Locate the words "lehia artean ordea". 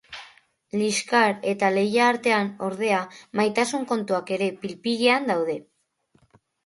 1.75-3.01